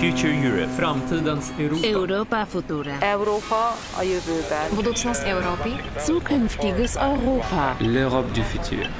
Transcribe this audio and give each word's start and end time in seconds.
Future 0.00 0.28
Europe. 0.28 0.68
Framtidens 0.76 1.52
Europa. 1.58 1.86
Europa 1.86 2.44
Futura. 2.44 2.98
Europa 3.00 3.76
a 3.98 4.02
jövőben. 4.02 4.74
Budoucnost 4.74 5.22
Evropy. 5.26 5.70
Zukünftiges 6.04 6.94
Europa. 6.94 7.76
L'Europe 7.80 8.30
du 8.32 8.40
futur. 8.42 8.90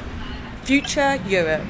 Future 0.63 1.21
Europe. 1.29 1.67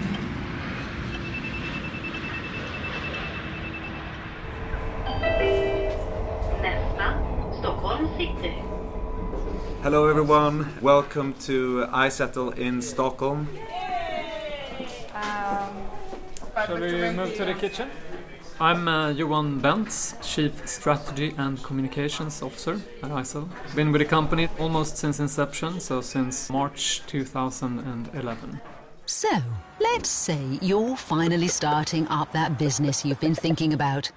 Nästa, 6.62 7.22
Stockholm 7.58 8.08
City. 8.18 8.52
Hello, 9.82 10.08
everyone. 10.08 10.64
Welcome 10.82 11.34
to 11.46 11.86
iZettle 12.06 12.58
in 12.58 12.80
Stockholm. 12.80 13.48
Um, 15.14 15.86
Shall 16.66 16.80
we 16.80 17.10
move 17.10 17.36
to 17.36 17.44
the 17.44 17.54
kitchen? 17.54 17.88
I'm 18.58 18.88
uh, 18.88 19.10
Johan 19.10 19.60
Bentz, 19.60 20.14
Chief 20.22 20.66
Strategy 20.66 21.34
and 21.36 21.62
Communications 21.62 22.40
Officer 22.40 22.80
at 23.02 23.10
iZettle. 23.10 23.50
Been 23.74 23.92
with 23.92 24.00
the 24.00 24.06
company 24.06 24.48
almost 24.58 24.96
since 24.96 25.20
inception, 25.20 25.78
so 25.78 26.00
since 26.00 26.48
March 26.48 27.02
2011. 27.06 28.58
So, 29.04 29.28
let's 29.78 30.08
say 30.08 30.58
you're 30.62 30.96
finally 30.96 31.48
starting 31.48 32.08
up 32.08 32.32
that 32.32 32.58
business 32.58 33.04
you've 33.04 33.20
been 33.20 33.34
thinking 33.34 33.74
about. 33.74 34.10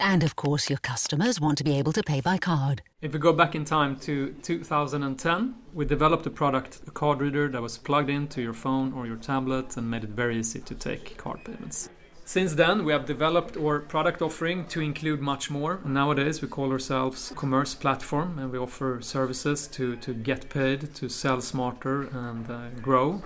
And 0.00 0.24
of 0.24 0.34
course, 0.34 0.68
your 0.68 0.80
customers 0.80 1.40
want 1.40 1.56
to 1.58 1.64
be 1.64 1.78
able 1.78 1.92
to 1.92 2.02
pay 2.02 2.20
by 2.20 2.36
card. 2.36 2.82
If 3.00 3.12
we 3.12 3.20
go 3.20 3.32
back 3.32 3.54
in 3.54 3.64
time 3.64 3.94
to 4.00 4.34
2010, 4.42 5.54
we 5.72 5.84
developed 5.84 6.26
a 6.26 6.30
product, 6.30 6.80
a 6.88 6.90
card 6.90 7.20
reader 7.20 7.48
that 7.48 7.62
was 7.62 7.78
plugged 7.78 8.10
into 8.10 8.42
your 8.42 8.54
phone 8.54 8.92
or 8.92 9.06
your 9.06 9.18
tablet 9.18 9.76
and 9.76 9.88
made 9.88 10.02
it 10.02 10.10
very 10.10 10.36
easy 10.36 10.58
to 10.58 10.74
take 10.74 11.16
card 11.16 11.44
payments. 11.44 11.90
Since 12.26 12.54
then, 12.54 12.86
we 12.86 12.92
have 12.92 13.04
developed 13.04 13.54
our 13.58 13.80
product 13.80 14.22
offering 14.22 14.64
to 14.68 14.80
include 14.80 15.20
much 15.20 15.50
more. 15.50 15.80
Nowadays, 15.84 16.40
we 16.40 16.48
call 16.48 16.72
ourselves 16.72 17.30
commerce 17.36 17.74
platform 17.74 18.38
and 18.38 18.50
we 18.50 18.58
offer 18.58 19.00
services 19.02 19.66
to, 19.68 19.96
to 19.96 20.14
get 20.14 20.48
paid, 20.48 20.94
to 20.94 21.10
sell 21.10 21.42
smarter 21.42 22.04
and 22.04 22.50
uh, 22.50 22.70
grow. 22.80 23.22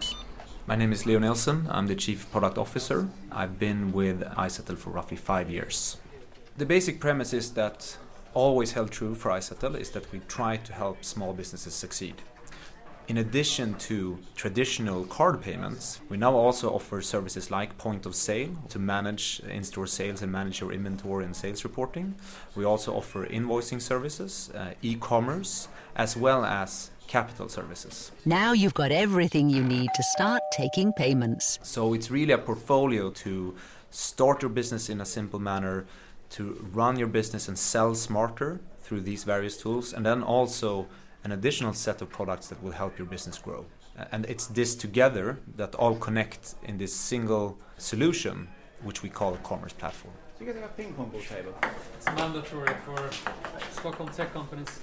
My 0.66 0.74
name 0.74 0.92
is 0.92 1.06
Leo 1.06 1.20
Nelson. 1.20 1.68
I'm 1.70 1.86
the 1.86 1.94
Chief 1.94 2.28
Product 2.32 2.58
Officer. 2.58 3.08
I've 3.30 3.56
been 3.56 3.92
with 3.92 4.20
iZettle 4.20 4.77
for 4.77 4.90
roughly 4.90 5.16
five 5.16 5.48
years. 5.48 5.98
The 6.56 6.66
basic 6.66 6.98
premise 6.98 7.33
is 7.33 7.52
that 7.52 7.96
always 8.34 8.72
held 8.72 8.90
true 8.90 9.14
for 9.14 9.30
iZettle 9.30 9.78
is 9.78 9.92
that 9.92 10.10
we 10.10 10.18
try 10.27 10.56
to 10.56 10.72
help 10.72 11.05
small 11.05 11.33
businesses 11.33 11.72
succeed. 11.72 12.16
In 13.09 13.17
addition 13.17 13.73
to 13.89 14.19
traditional 14.37 15.05
card 15.06 15.41
payments, 15.41 15.98
we 16.11 16.19
now 16.19 16.34
also 16.34 16.69
offer 16.75 17.01
services 17.01 17.51
like 17.51 17.78
point 17.78 18.05
of 18.05 18.14
sale 18.14 18.51
to 18.69 18.78
manage 18.78 19.41
in 19.48 19.64
store 19.64 19.87
sales 19.87 20.20
and 20.20 20.31
manage 20.31 20.61
your 20.61 20.73
inventory 20.73 21.25
and 21.25 21.34
sales 21.34 21.64
reporting. 21.64 22.17
We 22.55 22.67
also 22.67 22.95
offer 22.95 23.27
invoicing 23.27 23.81
services, 23.81 24.51
uh, 24.55 24.75
e 24.83 24.97
commerce, 24.97 25.69
as 25.97 26.19
well 26.19 26.45
as 26.45 26.91
capital 27.06 27.48
services. 27.48 28.12
Now 28.27 28.53
you've 28.53 28.75
got 28.75 28.92
everything 28.92 29.48
you 29.48 29.64
need 29.64 29.89
to 29.95 30.03
start 30.03 30.42
taking 30.53 30.92
payments. 30.92 31.59
So 31.62 31.95
it's 31.95 32.11
really 32.11 32.34
a 32.34 32.39
portfolio 32.39 33.09
to 33.25 33.55
start 33.91 34.42
your 34.42 34.51
business 34.51 34.91
in 34.91 35.01
a 35.01 35.06
simple 35.06 35.39
manner, 35.39 35.86
to 36.36 36.62
run 36.75 36.98
your 36.98 37.09
business 37.09 37.48
and 37.48 37.59
sell 37.59 37.95
smarter 37.95 38.61
through 38.83 39.01
these 39.01 39.25
various 39.25 39.56
tools, 39.56 39.95
and 39.95 40.05
then 40.05 40.23
also 40.23 40.89
an 41.24 41.33
additional 41.33 41.72
set 41.72 42.00
of 42.02 42.08
products 42.11 42.48
that 42.48 42.62
will 42.62 42.72
help 42.72 42.98
your 42.98 43.06
business 43.06 43.38
grow. 43.38 43.66
And 44.12 44.24
it's 44.27 44.47
this 44.47 44.77
together 44.77 45.38
that 45.56 45.74
all 45.74 45.97
connect 45.97 46.55
in 46.62 46.78
this 46.78 46.94
single 46.94 47.58
solution, 47.78 48.48
which 48.83 49.02
we 49.02 49.08
call 49.08 49.34
a 49.34 49.39
commerce 49.39 49.72
platform. 49.72 50.14
Do 50.39 50.44
you 50.44 50.52
guys 50.52 50.61
have 50.61 50.70
a 50.70 50.74
ping 50.74 50.92
pong 50.92 51.08
ball 51.08 51.20
table? 51.20 51.55
It's 51.96 52.06
mandatory 52.06 52.72
for 52.84 53.11
Stockholm 53.72 54.08
tech 54.11 54.33
companies. 54.33 54.80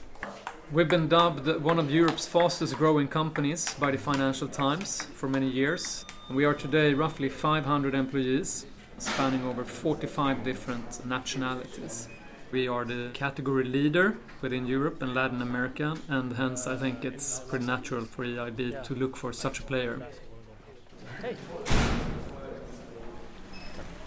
We've 0.71 0.89
been 0.89 1.07
dubbed 1.07 1.47
one 1.61 1.79
of 1.79 1.89
Europe's 1.89 2.27
fastest 2.27 2.75
growing 2.75 3.07
companies 3.07 3.73
by 3.75 3.91
the 3.91 3.97
Financial 3.97 4.47
Times 4.47 5.03
for 5.03 5.29
many 5.29 5.47
years. 5.47 6.03
And 6.27 6.35
we 6.35 6.43
are 6.43 6.53
today 6.55 6.93
roughly 6.93 7.29
500 7.29 7.95
employees, 7.95 8.65
spanning 8.97 9.45
over 9.45 9.63
45 9.63 10.43
different 10.43 11.05
nationalities. 11.05 12.09
We 12.55 12.69
are 12.69 12.85
the 12.85 13.09
category 13.13 13.65
leader 13.65 14.15
within 14.41 14.65
Europe 14.65 15.01
and 15.01 15.13
Latin 15.13 15.41
America, 15.41 15.97
and 16.07 16.31
hence 16.31 16.67
I 16.67 16.77
think 16.77 17.03
it's 17.03 17.41
pretty 17.41 17.65
natural 17.65 18.05
for 18.05 18.23
EIB 18.23 18.81
to 18.81 18.95
look 18.95 19.17
for 19.17 19.33
such 19.33 19.59
a 19.59 19.63
player. 19.63 20.07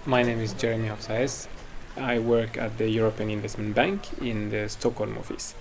My 0.06 0.22
name 0.22 0.40
is 0.40 0.54
Jeremy 0.54 0.88
Hofsaes. 0.88 1.46
I 1.98 2.20
work 2.20 2.56
at 2.56 2.78
the 2.78 2.88
European 2.88 3.28
Investment 3.28 3.74
Bank 3.74 4.00
in 4.22 4.48
the 4.48 4.66
Stockholm 4.70 5.18
office. 5.18 5.54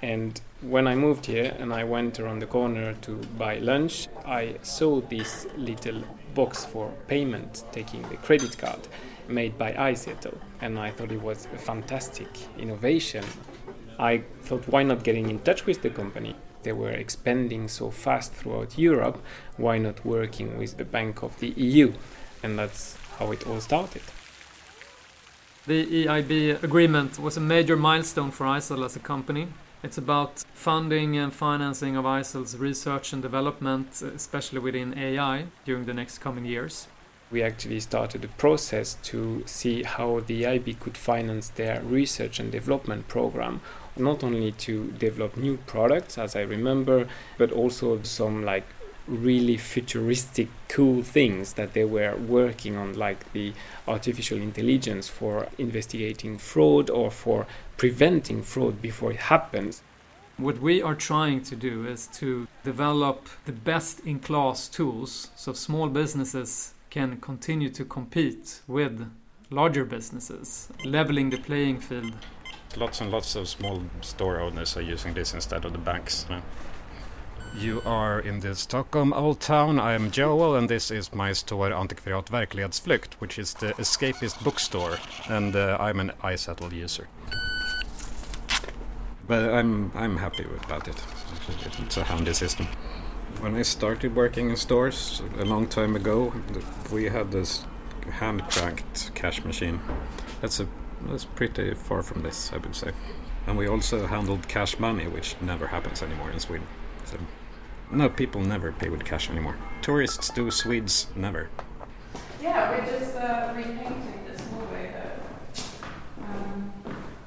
And 0.00 0.40
when 0.68 0.88
I 0.88 0.96
moved 0.96 1.26
here 1.26 1.54
and 1.58 1.72
I 1.72 1.84
went 1.84 2.18
around 2.18 2.40
the 2.40 2.46
corner 2.46 2.94
to 3.02 3.12
buy 3.38 3.58
lunch, 3.58 4.08
I 4.24 4.56
saw 4.62 5.00
this 5.00 5.46
little 5.56 6.02
box 6.34 6.64
for 6.64 6.92
payment, 7.06 7.64
taking 7.70 8.02
the 8.08 8.16
credit 8.16 8.58
card, 8.58 8.88
made 9.28 9.56
by 9.56 9.72
iZettle. 9.72 10.36
And 10.60 10.78
I 10.78 10.90
thought 10.90 11.12
it 11.12 11.22
was 11.22 11.46
a 11.54 11.58
fantastic 11.58 12.28
innovation. 12.58 13.24
I 13.98 14.24
thought, 14.42 14.66
why 14.66 14.82
not 14.82 15.04
getting 15.04 15.30
in 15.30 15.38
touch 15.40 15.66
with 15.66 15.82
the 15.82 15.90
company? 15.90 16.34
They 16.64 16.72
were 16.72 16.90
expanding 16.90 17.68
so 17.68 17.90
fast 17.90 18.32
throughout 18.32 18.76
Europe, 18.76 19.22
why 19.56 19.78
not 19.78 20.04
working 20.04 20.58
with 20.58 20.76
the 20.76 20.84
Bank 20.84 21.22
of 21.22 21.38
the 21.38 21.50
EU? 21.50 21.92
And 22.42 22.58
that's 22.58 22.96
how 23.18 23.30
it 23.30 23.46
all 23.46 23.60
started. 23.60 24.02
The 25.66 26.06
EIB 26.06 26.62
agreement 26.62 27.18
was 27.18 27.36
a 27.36 27.40
major 27.40 27.76
milestone 27.76 28.32
for 28.32 28.46
iZettle 28.46 28.84
as 28.84 28.96
a 28.96 29.00
company. 29.00 29.48
It's 29.82 29.98
about 29.98 30.44
funding 30.54 31.16
and 31.16 31.32
financing 31.32 31.96
of 31.96 32.04
iZettle's 32.04 32.56
research 32.56 33.12
and 33.12 33.22
development, 33.22 34.02
especially 34.02 34.58
within 34.58 34.98
AI, 34.98 35.46
during 35.64 35.84
the 35.84 35.94
next 35.94 36.18
coming 36.18 36.44
years. 36.44 36.88
We 37.30 37.42
actually 37.42 37.80
started 37.80 38.24
a 38.24 38.28
process 38.28 38.94
to 39.04 39.42
see 39.46 39.82
how 39.82 40.20
the 40.20 40.46
IB 40.46 40.74
could 40.74 40.96
finance 40.96 41.48
their 41.48 41.82
research 41.82 42.40
and 42.40 42.50
development 42.50 43.08
program, 43.08 43.60
not 43.96 44.24
only 44.24 44.52
to 44.52 44.92
develop 44.92 45.36
new 45.36 45.58
products, 45.66 46.18
as 46.18 46.36
I 46.36 46.42
remember, 46.42 47.08
but 47.36 47.52
also 47.52 48.00
some 48.02 48.44
like 48.44 48.64
really 49.06 49.56
futuristic 49.56 50.48
cool 50.68 51.02
things 51.02 51.54
that 51.54 51.72
they 51.72 51.84
were 51.84 52.16
working 52.16 52.76
on 52.76 52.94
like 52.94 53.32
the 53.32 53.52
artificial 53.86 54.38
intelligence 54.38 55.08
for 55.08 55.48
investigating 55.58 56.38
fraud 56.38 56.90
or 56.90 57.10
for 57.10 57.46
preventing 57.76 58.42
fraud 58.42 58.82
before 58.82 59.12
it 59.12 59.20
happens. 59.20 59.82
What 60.38 60.60
we 60.60 60.82
are 60.82 60.94
trying 60.94 61.42
to 61.44 61.56
do 61.56 61.86
is 61.86 62.08
to 62.18 62.46
develop 62.62 63.28
the 63.46 63.52
best 63.52 64.00
in 64.00 64.18
class 64.18 64.68
tools 64.68 65.30
so 65.34 65.52
small 65.52 65.88
businesses 65.88 66.74
can 66.90 67.16
continue 67.20 67.70
to 67.70 67.84
compete 67.84 68.60
with 68.66 69.10
larger 69.50 69.84
businesses 69.84 70.68
leveling 70.84 71.30
the 71.30 71.38
playing 71.38 71.80
field. 71.80 72.12
Lots 72.76 73.00
and 73.00 73.10
lots 73.10 73.36
of 73.36 73.48
small 73.48 73.82
store 74.02 74.40
owners 74.40 74.76
are 74.76 74.82
using 74.82 75.14
this 75.14 75.32
instead 75.32 75.64
of 75.64 75.72
the 75.72 75.78
banks 75.78 76.26
You 77.54 77.82
are 77.84 78.20
in 78.20 78.40
the 78.40 78.54
Stockholm 78.54 79.12
Old 79.12 79.40
Town. 79.40 79.78
I 79.78 79.92
am 79.92 80.10
Joel, 80.10 80.56
and 80.56 80.68
this 80.68 80.90
is 80.90 81.14
my 81.14 81.32
store 81.32 81.70
Antikvariat 81.70 82.26
Verklighetsflykt, 82.26 83.14
which 83.14 83.38
is 83.38 83.54
the 83.54 83.72
escapist 83.74 84.42
bookstore, 84.44 84.98
and 85.28 85.54
uh, 85.54 85.76
I'm 85.80 86.00
an 86.00 86.12
iZettle 86.22 86.72
user. 86.72 87.08
But 89.26 89.50
I'm 89.52 89.90
I'm 89.94 90.16
happy 90.18 90.44
about 90.64 90.88
it. 90.88 91.02
It's 91.78 91.96
a 91.96 92.04
handy 92.04 92.34
system. 92.34 92.68
When 93.40 93.54
I 93.54 93.62
started 93.62 94.14
working 94.14 94.50
in 94.50 94.56
stores 94.56 95.22
a 95.38 95.44
long 95.44 95.66
time 95.66 95.96
ago, 95.96 96.32
we 96.92 97.04
had 97.04 97.32
this 97.32 97.64
hand 98.10 98.42
cranked 98.50 99.14
cash 99.14 99.44
machine. 99.44 99.80
That's 100.40 100.60
a 100.60 100.68
that's 101.08 101.24
pretty 101.24 101.74
far 101.74 102.02
from 102.02 102.22
this, 102.22 102.52
I 102.52 102.58
would 102.58 102.74
say. 102.74 102.92
And 103.46 103.56
we 103.56 103.66
also 103.66 104.06
handled 104.06 104.48
cash 104.48 104.78
money, 104.78 105.06
which 105.06 105.36
never 105.40 105.68
happens 105.68 106.02
anymore 106.02 106.30
in 106.30 106.40
Sweden. 106.40 106.66
So 107.06 107.18
no, 107.92 108.08
people 108.08 108.40
never 108.40 108.72
pay 108.72 108.88
with 108.88 109.04
cash 109.04 109.30
anymore. 109.30 109.56
Tourists 109.80 110.28
do, 110.30 110.50
Swedes 110.50 111.06
never. 111.14 111.48
Yeah, 112.42 112.70
we're 112.70 112.84
just 112.84 113.16
uh, 113.16 113.52
repainting 113.56 114.24
this 114.26 114.40
hallway 114.48 114.88
here. 114.88 115.12
Um, 116.20 116.72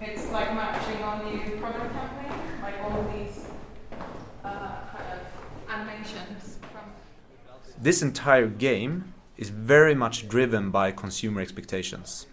it's 0.01 0.29
like 0.31 0.53
matching 0.53 1.01
our 1.01 1.23
new 1.23 1.57
product 1.57 1.93
campaign, 1.93 2.61
like 2.61 2.79
all 2.83 3.03
these 3.15 3.45
uh, 4.43 4.81
kind 4.91 5.13
of 5.13 5.69
animations 5.69 6.59
from. 6.73 6.91
This 7.81 8.01
entire 8.01 8.47
game 8.47 9.13
is 9.37 9.49
very 9.49 9.95
much 9.95 10.27
driven 10.27 10.71
by 10.71 10.91
consumer 10.91 11.39
expectations. 11.39 12.27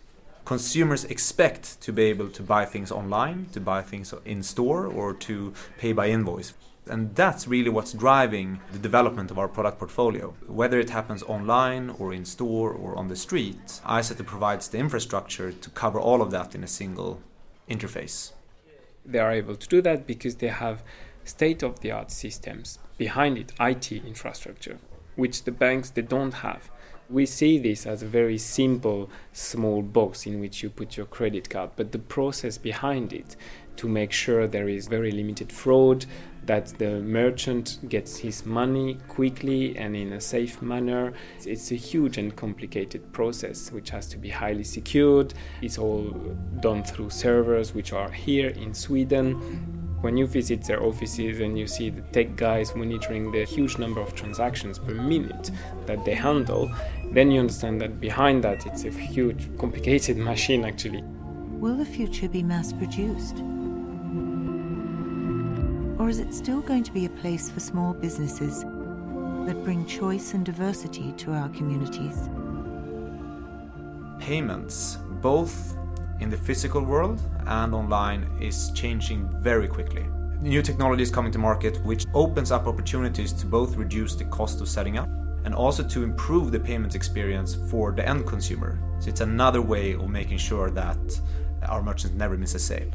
Consumers 0.47 1.03
expect 1.07 1.81
to 1.81 1.93
be 1.93 2.05
able 2.05 2.29
to 2.29 2.41
buy 2.41 2.65
things 2.65 2.93
online, 2.93 3.49
to 3.53 3.61
buy 3.61 3.83
things 3.83 4.15
in 4.25 4.45
store, 4.45 4.87
or 4.87 5.13
to 5.13 5.53
pay 5.77 5.93
by 5.93 6.07
invoice. 6.09 6.55
And 6.89 7.13
that's 7.17 7.49
really 7.49 7.69
what's 7.69 7.93
driving 7.93 8.61
the 8.71 8.79
development 8.79 9.33
of 9.33 9.41
our 9.41 9.49
product 9.49 9.81
portfolio. 9.81 10.35
Whether 10.47 10.79
it 10.79 10.91
happens 10.91 11.25
online 11.25 11.91
or 11.99 12.13
in 12.13 12.25
store 12.25 12.71
or 12.71 12.97
on 12.97 13.09
the 13.09 13.17
street, 13.17 13.81
iZettle 13.85 14.25
provides 14.25 14.69
the 14.69 14.79
infrastructure 14.79 15.51
to 15.51 15.71
cover 15.71 15.99
all 15.99 16.23
of 16.23 16.31
that 16.31 16.55
in 16.55 16.63
a 16.63 16.69
single 16.69 17.21
interface. 17.69 18.31
They 19.05 19.19
are 19.19 19.33
able 19.33 19.57
to 19.57 19.69
do 19.69 19.83
that 19.83 20.07
because 20.07 20.37
they 20.37 20.47
have 20.47 20.85
state 21.25 21.65
of 21.65 21.81
the 21.81 21.91
art 21.91 22.13
systems 22.13 22.79
behind 22.99 23.37
it, 23.37 23.53
IT 23.59 23.91
infrastructure, 23.91 24.79
which 25.17 25.43
the 25.43 25.51
banks 25.51 25.91
they 25.91 26.03
don't 26.03 26.35
have. 26.35 26.71
We 27.09 27.25
see 27.25 27.59
this 27.59 27.87
as 27.87 28.03
a 28.03 28.07
very 28.07 28.37
simple 28.37 29.11
small 29.33 29.83
box 29.83 30.27
in 30.27 30.41
which 30.41 30.63
you 30.63 30.71
put 30.71 30.97
your 30.97 31.07
credit 31.07 31.49
card, 31.49 31.71
but 31.77 31.93
the 31.93 32.01
process 32.01 32.59
behind 32.59 33.13
it 33.13 33.37
to 33.77 33.89
make 33.89 34.11
sure 34.11 34.47
there 34.47 34.69
is 34.69 34.89
very 34.89 35.13
limited 35.13 35.53
fraud, 35.53 36.07
that 36.47 36.67
the 36.79 37.01
merchant 37.01 37.79
gets 37.89 38.17
his 38.19 38.47
money 38.47 38.99
quickly 39.09 39.77
and 39.77 39.95
in 39.95 40.13
a 40.15 40.21
safe 40.21 40.63
manner. 40.63 41.13
It's 41.45 41.71
a 41.73 41.77
huge 41.77 42.19
and 42.19 42.35
complicated 42.35 43.13
process 43.13 43.71
which 43.71 43.91
has 43.91 44.09
to 44.09 44.17
be 44.17 44.31
highly 44.31 44.65
secured. 44.65 45.35
It's 45.61 45.79
all 45.79 46.11
done 46.61 46.85
through 46.85 47.11
servers 47.11 47.75
which 47.75 47.93
are 47.93 48.11
here 48.11 48.51
in 48.51 48.75
Sweden 48.75 49.76
when 50.07 50.17
you 50.17 50.25
visit 50.25 50.63
their 50.63 50.85
offices 50.85 51.41
and 51.41 51.59
you 51.59 51.67
see 51.67 51.91
the 51.91 52.01
tech 52.13 52.37
guys 52.37 52.77
monitoring 52.77 53.33
the 53.33 53.43
huge 53.43 53.77
number 53.77 54.01
of 54.01 54.15
transactions 54.15 54.79
per 54.79 54.95
minute 54.95 55.51
that 55.85 56.05
they 56.05 56.15
handle, 56.15 56.71
then 57.11 57.29
you 57.29 57.41
understand 57.41 57.81
that 57.81 58.01
behind 58.01 58.45
that 58.45 58.65
it's 58.67 58.85
a 58.85 58.91
huge, 58.91 59.49
complicated 59.59 60.17
machine 60.31 60.65
actually. 60.65 61.03
Will 61.59 61.77
the 61.77 61.85
future 61.85 62.29
be 62.29 62.41
mass 62.41 62.73
produced? 62.73 63.39
Or 65.99 66.09
is 66.09 66.21
it 66.21 66.33
still 66.33 66.61
going 66.61 66.85
to 66.85 66.93
be 66.93 67.07
a 67.07 67.11
place 67.21 67.51
for 67.51 67.59
small 67.59 67.93
businesses 67.93 68.63
that 68.63 69.61
bring 69.65 69.85
choice 69.87 70.35
and 70.35 70.47
diversity 70.47 71.11
to 71.17 71.33
our 71.33 71.49
communities? 71.49 72.31
Payments, 74.21 74.99
both 75.21 75.76
in 76.21 76.31
the 76.31 76.37
physical 76.37 76.83
world 76.83 77.21
and 77.47 77.75
online 77.75 78.29
is 78.41 78.71
changing 78.73 79.29
very 79.41 79.69
quickly. 79.69 80.07
New 80.41 80.63
technology 80.63 81.03
is 81.03 81.11
coming 81.11 81.33
to 81.33 81.39
market 81.39 81.83
which 81.85 82.07
opens 82.15 82.51
up 82.51 82.67
opportunities 82.67 83.33
to 83.33 83.47
both 83.47 83.77
reduce 83.77 84.15
the 84.15 84.25
cost 84.27 84.61
of 84.61 84.69
setting 84.69 84.99
up 84.99 85.09
and 85.45 85.55
also 85.55 85.83
to 85.83 86.03
improve 86.03 86.51
the 86.51 86.61
payments 86.61 86.95
experience 86.95 87.55
for 87.71 87.93
the 87.93 88.07
end 88.07 88.27
consumer. 88.27 88.79
So 88.99 89.09
it's 89.09 89.21
another 89.21 89.63
way 89.63 89.95
of 89.95 90.09
making 90.09 90.39
sure 90.39 90.71
that 90.71 91.21
our 91.69 91.83
merchants 91.83 92.17
never 92.17 92.37
miss 92.37 92.55
a 92.55 92.59
sale. 92.59 92.91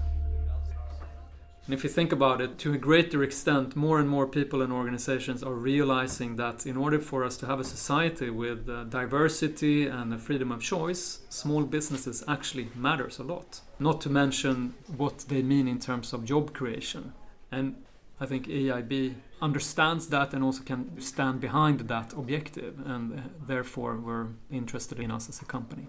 And 1.65 1.75
if 1.75 1.83
you 1.83 1.89
think 1.91 2.11
about 2.11 2.41
it, 2.41 2.57
to 2.59 2.73
a 2.73 2.77
greater 2.77 3.21
extent, 3.23 3.75
more 3.75 3.99
and 3.99 4.09
more 4.09 4.25
people 4.25 4.63
and 4.63 4.73
organizations 4.73 5.43
are 5.43 5.53
realizing 5.53 6.35
that 6.37 6.65
in 6.65 6.75
order 6.75 6.99
for 6.99 7.23
us 7.23 7.37
to 7.37 7.45
have 7.45 7.59
a 7.59 7.63
society 7.63 8.31
with 8.31 8.67
uh, 8.67 8.85
diversity 8.85 9.85
and 9.85 10.19
freedom 10.19 10.51
of 10.51 10.61
choice, 10.63 11.19
small 11.29 11.63
businesses 11.63 12.23
actually 12.27 12.69
matters 12.75 13.19
a 13.19 13.23
lot. 13.23 13.61
Not 13.79 14.01
to 14.01 14.09
mention 14.09 14.73
what 14.97 15.19
they 15.27 15.43
mean 15.43 15.67
in 15.67 15.77
terms 15.77 16.13
of 16.13 16.25
job 16.25 16.51
creation. 16.51 17.13
And 17.51 17.75
I 18.19 18.25
think 18.25 18.47
EIB 18.47 19.15
understands 19.39 20.07
that 20.07 20.33
and 20.33 20.43
also 20.43 20.63
can 20.63 20.99
stand 20.99 21.41
behind 21.41 21.81
that 21.81 22.13
objective, 22.13 22.75
and 22.85 23.19
uh, 23.19 23.21
therefore 23.45 23.97
we're 23.97 24.27
interested 24.51 24.99
in 24.99 25.11
us 25.11 25.29
as 25.29 25.41
a 25.41 25.45
company. 25.45 25.87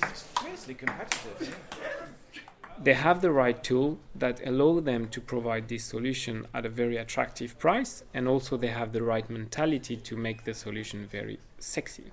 This 0.00 0.12
is 0.12 0.22
fiercely 0.22 0.74
competitive 0.74 1.56
they 2.80 2.94
have 2.94 3.20
the 3.20 3.30
right 3.32 3.62
tool 3.64 3.98
that 4.14 4.40
allow 4.46 4.78
them 4.78 5.08
to 5.08 5.20
provide 5.20 5.68
this 5.68 5.84
solution 5.84 6.46
at 6.54 6.64
a 6.64 6.68
very 6.68 6.96
attractive 6.96 7.58
price 7.58 8.04
and 8.14 8.28
also 8.28 8.56
they 8.56 8.68
have 8.68 8.92
the 8.92 9.02
right 9.02 9.28
mentality 9.28 9.96
to 9.96 10.16
make 10.16 10.44
the 10.44 10.54
solution 10.54 11.06
very 11.06 11.38
sexy. 11.58 12.12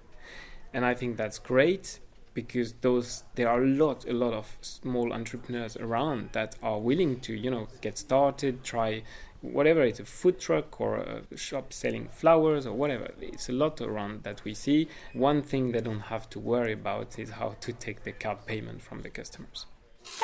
And 0.73 0.85
i 0.85 0.93
think 0.93 1.17
that's 1.17 1.39
great 1.39 1.99
because 2.33 2.73
those 2.81 3.23
there 3.35 3.47
are 3.47 3.63
a 3.63 3.67
lot 3.67 4.05
a 4.05 4.13
lot 4.13 4.33
of 4.33 4.57
small 4.61 5.13
entrepreneurs 5.13 5.77
around 5.77 6.29
that 6.33 6.55
are 6.61 6.79
willing 6.79 7.19
to 7.21 7.33
you 7.33 7.49
know 7.49 7.67
get 7.79 7.97
started 7.97 8.61
try 8.63 9.01
whatever 9.41 9.81
it's 9.83 9.99
a 9.99 10.05
food 10.05 10.39
truck 10.39 10.81
or 10.81 10.97
a 10.97 11.37
shop 11.37 11.71
selling 11.71 12.07
flowers 12.07 12.65
or 12.65 12.73
whatever. 12.73 13.11
It's 13.21 13.47
a 13.47 13.51
lot 13.51 13.79
around 13.79 14.23
that 14.23 14.43
we 14.43 14.55
see. 14.55 14.87
One 15.13 15.43
thing 15.43 15.71
they 15.71 15.81
don't 15.81 16.07
have 16.13 16.27
to 16.31 16.39
worry 16.39 16.73
about 16.73 17.19
is 17.19 17.29
how 17.29 17.55
to 17.61 17.71
take 17.71 18.03
the 18.03 18.11
card 18.11 18.47
payment 18.47 18.81
from 18.81 19.03
the 19.03 19.11
customers 19.11 19.67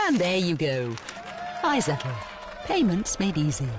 and 0.07 0.17
there 0.17 0.37
you 0.37 0.55
go. 0.55 0.93
iZettle. 1.77 2.15
Payments 2.67 3.17
made 3.19 3.37
easy. 3.37 3.69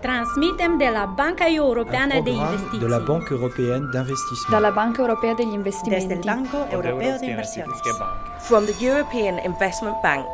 Transmitem 0.00 0.78
de 0.78 0.90
la 0.92 1.12
Banca 1.16 1.44
Europeană 1.48 2.20
de 2.24 2.30
Investiții. 2.30 2.78
De 2.78 2.86
la 2.86 2.98
Banque 2.98 3.32
Européenne 3.32 3.88
d'Investissement. 3.90 4.60
De 4.60 4.66
la 4.66 4.70
Banca 4.70 5.02
Europea 5.02 5.34
degli 5.34 5.52
Investimenti. 5.52 6.06
Desde 6.06 6.14
el 6.14 6.34
Banco 6.34 6.56
Europeo 6.70 7.16
de 7.18 7.26
Inversiones. 7.26 7.76
From 8.38 8.64
the 8.64 8.86
European 8.86 9.34
Investment 9.44 9.96
Bank. 10.02 10.26